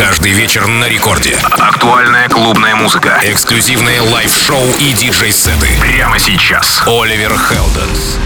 [0.00, 1.36] Каждый вечер на рекорде.
[1.58, 3.20] Актуальная клубная музыка.
[3.22, 5.68] Эксклюзивные лайв-шоу и диджей-сеты.
[5.78, 6.80] Прямо сейчас.
[6.86, 8.16] Оливер Хелденс.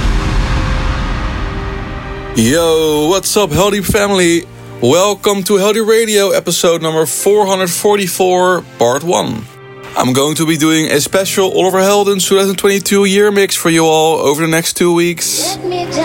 [2.36, 4.46] Yo, what's up, Heldeep Family?
[4.80, 9.44] Welcome to Heldeep Radio, episode number 444, part 1.
[9.96, 14.18] I'm going to be doing a special Oliver Heldens 2022 year mix for you all
[14.18, 15.56] over the next two weeks.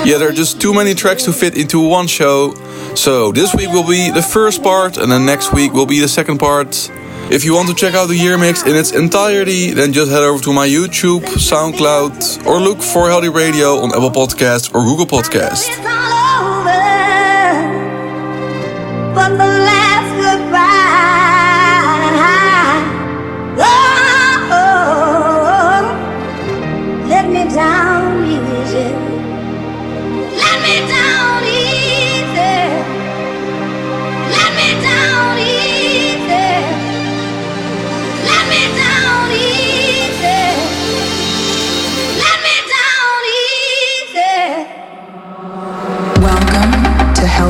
[0.04, 2.56] Yeah, there are just too many tracks to fit into one show,
[3.00, 6.07] so this week will be the first part, and then next week will be the
[6.07, 6.92] second part.
[7.32, 10.24] If you want to check out the year mix in its entirety, then just head
[10.24, 15.06] over to my YouTube, SoundCloud, or look for Heldeep Radio on Apple Podcasts or Google
[15.06, 16.29] Podcasts.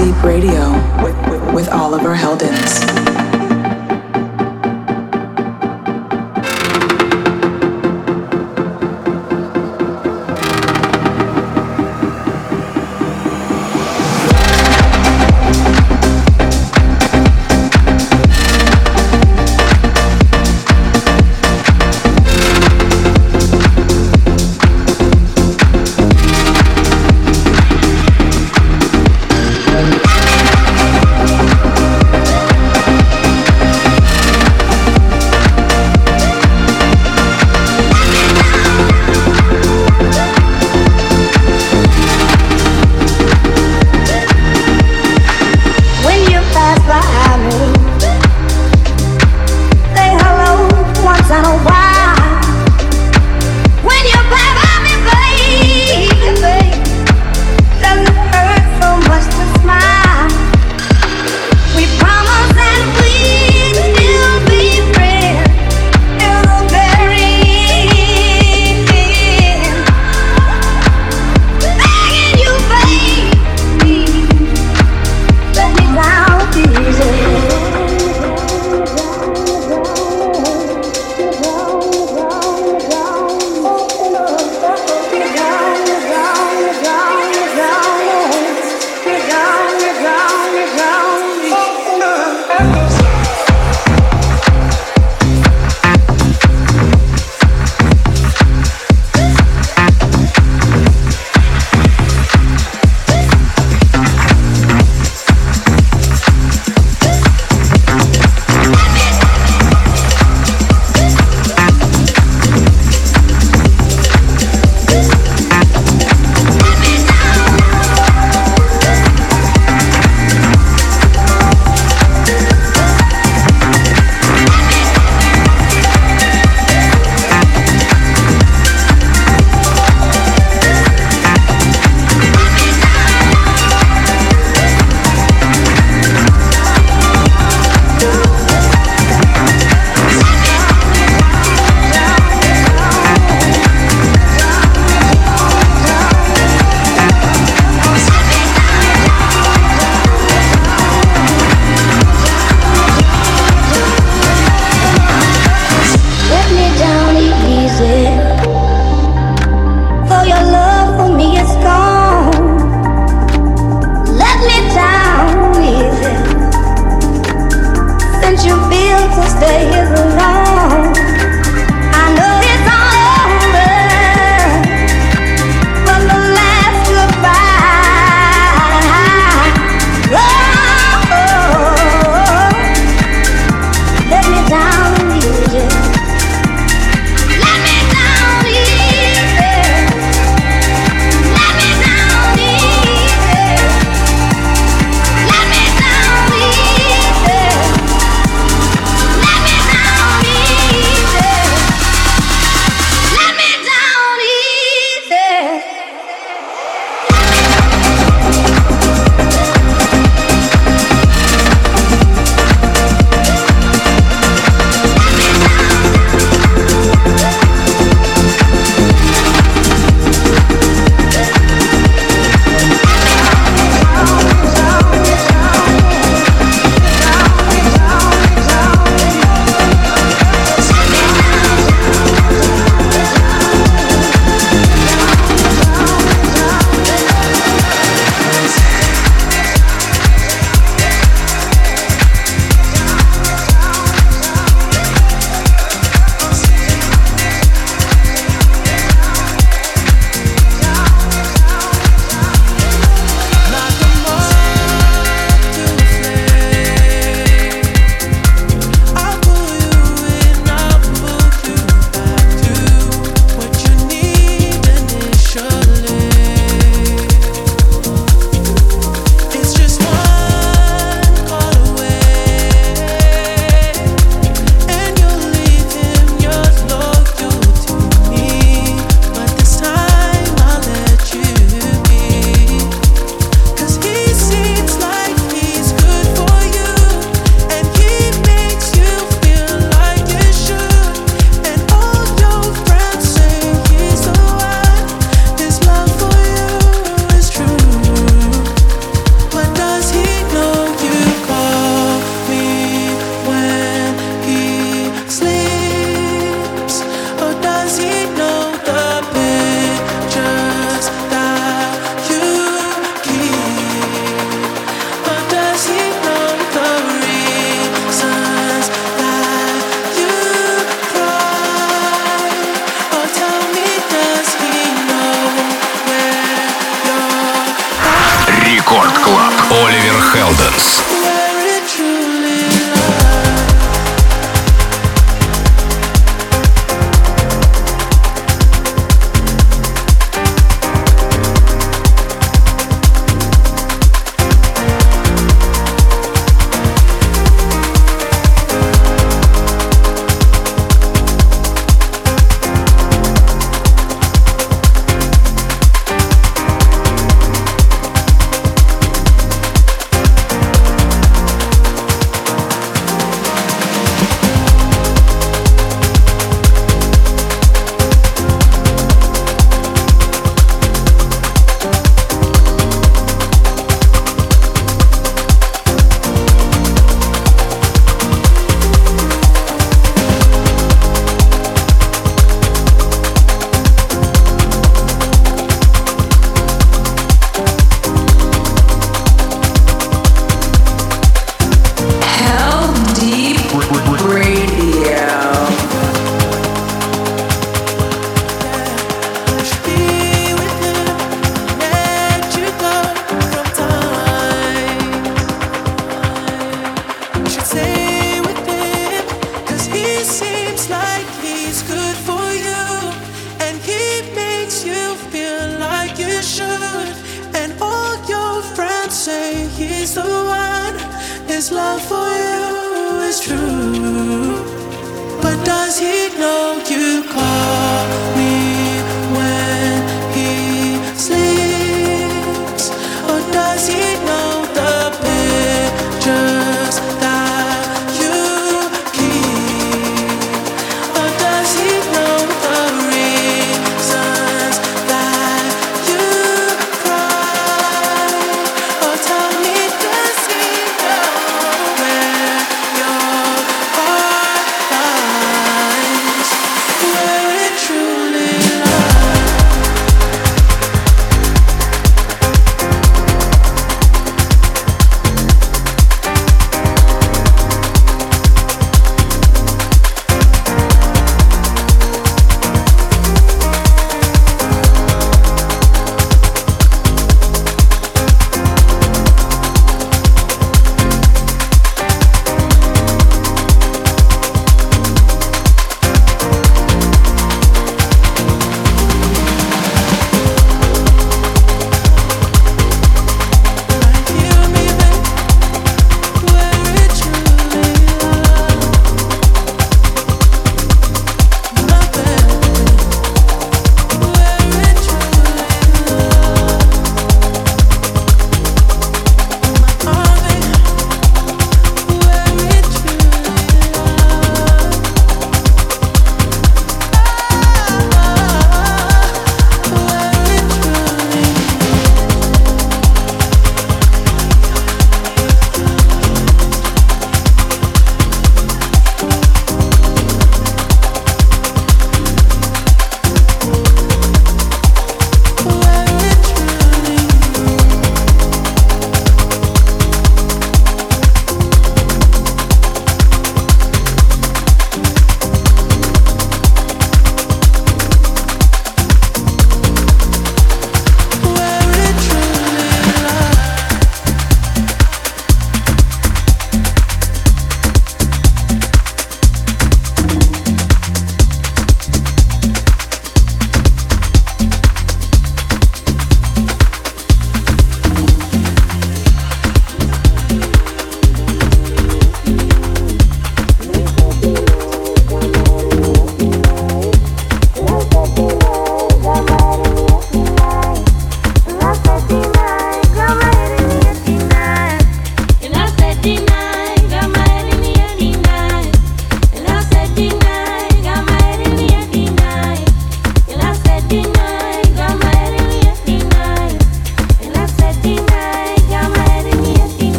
[0.00, 3.19] Deep Radio with, with, with Oliver Heldens.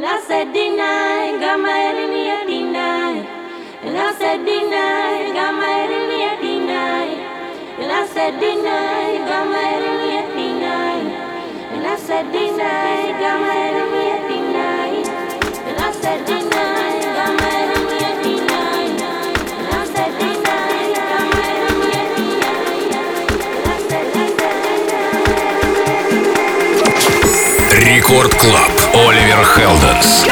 [0.00, 3.20] And I said, deny, got my enemy at deny.
[3.84, 7.04] And I said, deny, got my enemy at deny.
[7.76, 11.04] And I said, deny, got my enemy at deny.
[11.76, 15.04] And I said, deny, got my enemy at deny.
[15.68, 18.88] And I said, deny, got my enemy at deny.
[19.52, 20.40] And I said, deny.
[27.84, 28.79] Рекорд Клаб.
[28.93, 30.25] Оливер Хелденс.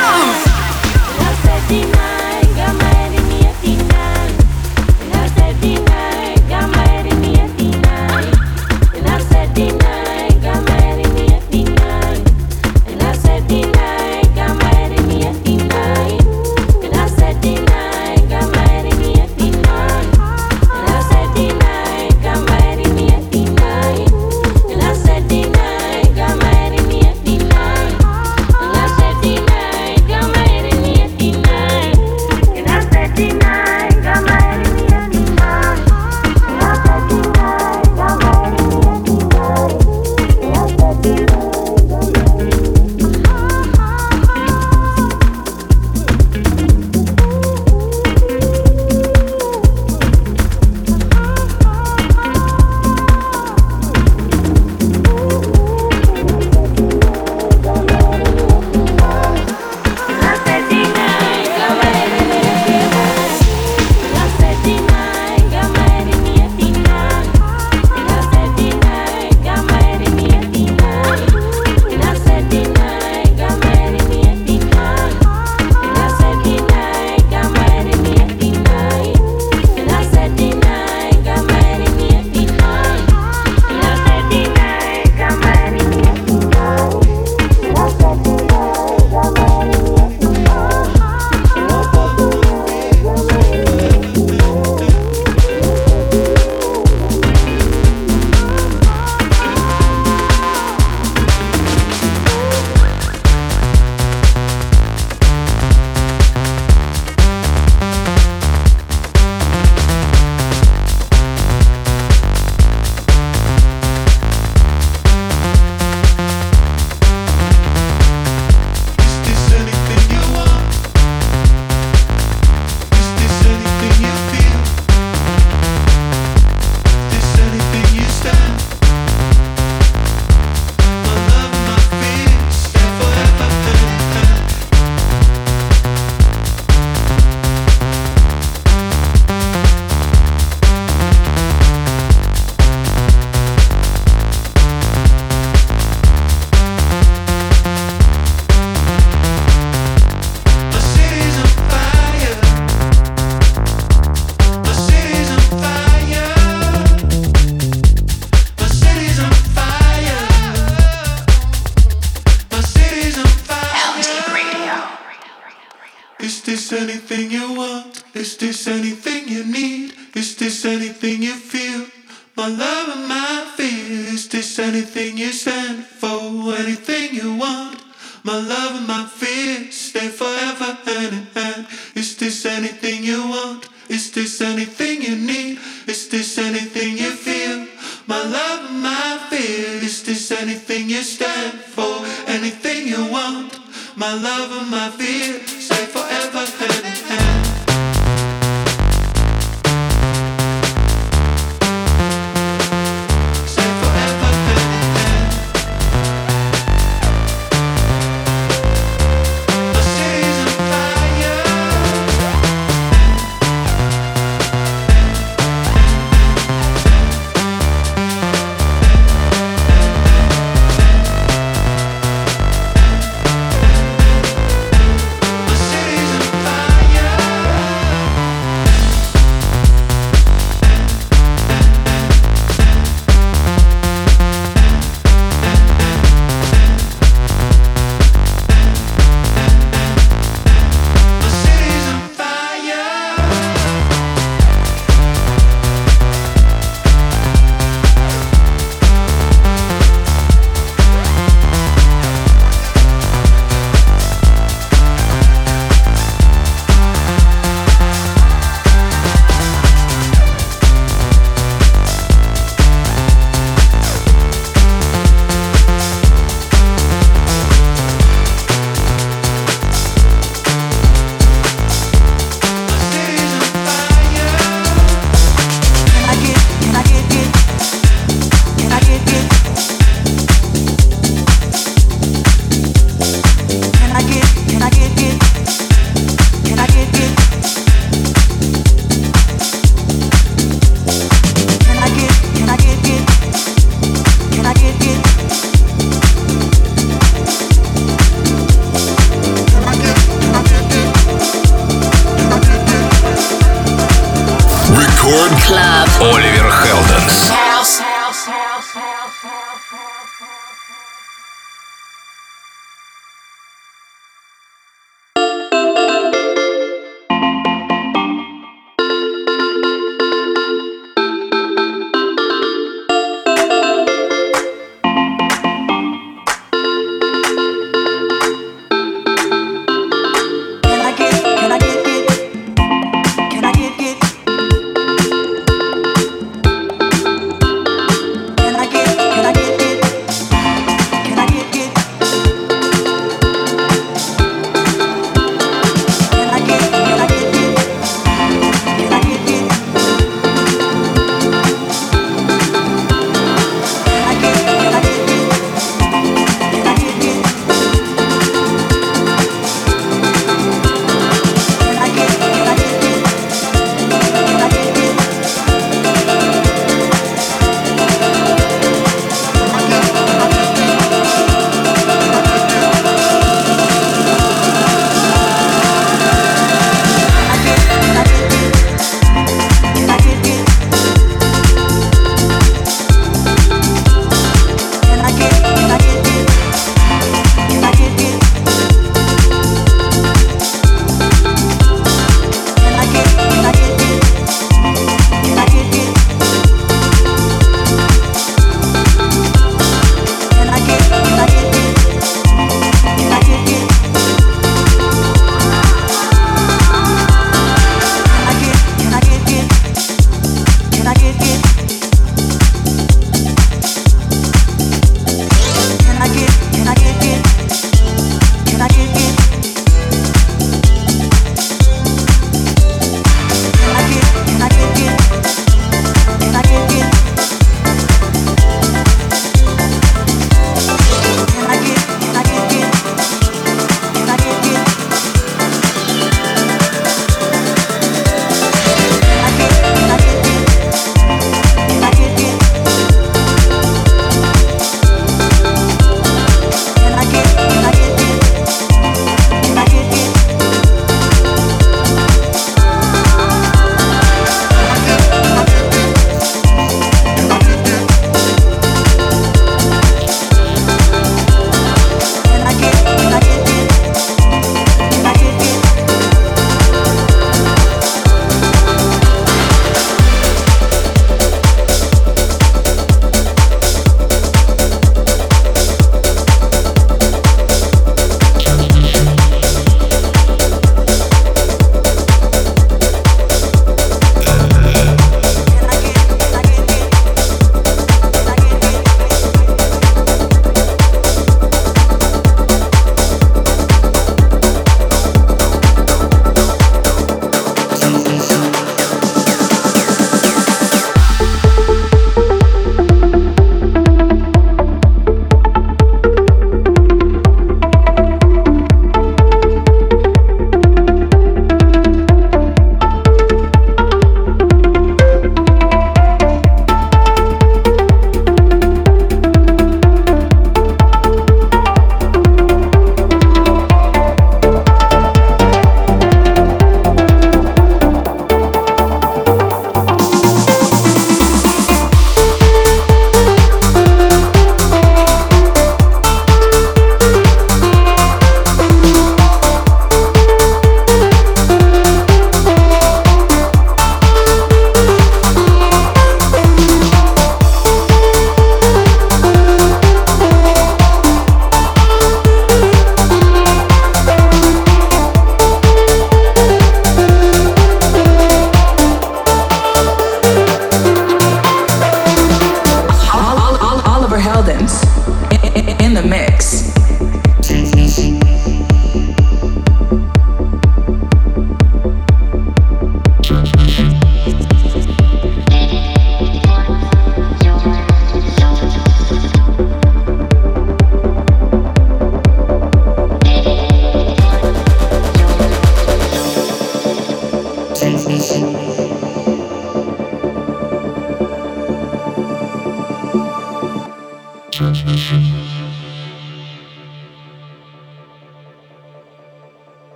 [194.22, 197.27] love of my fear, stay forever hand in hand.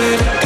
[0.00, 0.41] it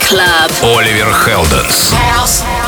[0.00, 0.50] Club.
[0.62, 1.92] Оливер Хелденс.
[1.92, 2.59] And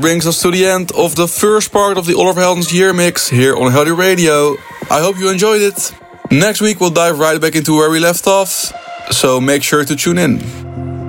[0.00, 3.28] Brings us to the end of the first part of the Oliver Heldens year mix
[3.28, 4.56] here on Heldeep Radio.
[4.90, 5.92] I hope you enjoyed it.
[6.30, 8.72] Next week we'll dive right back into where we left off,
[9.10, 10.40] so make sure to tune in.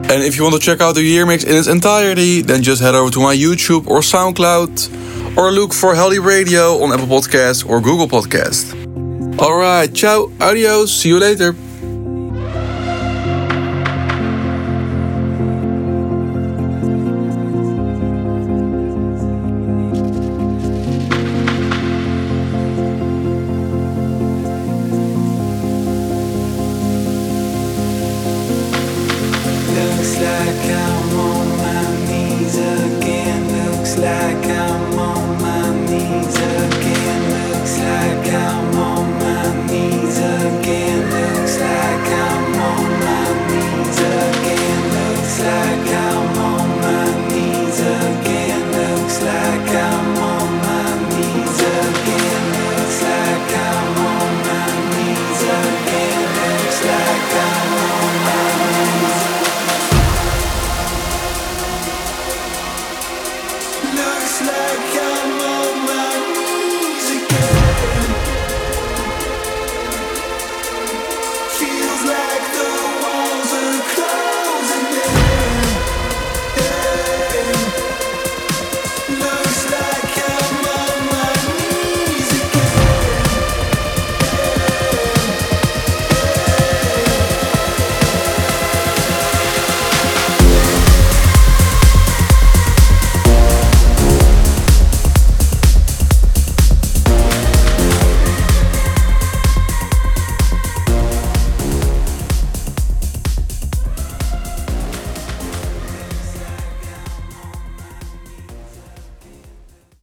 [0.09, 2.81] And if you want to check out the year mix in its entirety, then just
[2.81, 7.63] head over to my YouTube or SoundCloud, or look for Heldeep Radio on Apple Podcasts
[7.67, 8.73] or Google Podcasts.
[9.39, 11.55] Alright, ciao, adios, see you later.